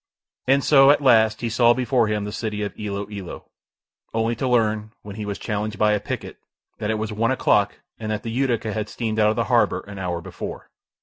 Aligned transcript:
And 0.47 0.63
so, 0.63 0.89
at 0.89 1.03
last, 1.03 1.41
he 1.41 1.49
saw 1.51 1.75
before 1.75 2.07
him 2.07 2.23
the 2.25 2.31
city 2.31 2.63
of 2.63 2.73
Ilo 2.75 3.07
Ilo, 3.11 3.45
only 4.15 4.35
to 4.37 4.47
learn, 4.47 4.93
when 5.03 5.15
he 5.15 5.27
was 5.27 5.37
challenged 5.37 5.77
by 5.77 5.91
a 5.91 5.99
picket, 5.99 6.37
that 6.79 6.89
it 6.89 6.95
was 6.97 7.13
one 7.13 7.29
o'clock 7.29 7.81
and 7.99 8.11
that 8.11 8.23
the 8.23 8.31
Utica 8.31 8.73
had 8.73 8.89
steamed 8.89 9.19
out 9.19 9.29
of 9.29 9.35
the 9.35 9.43
harbour 9.43 9.81
an 9.81 9.99
hour 9.99 10.19
before. 10.19 10.71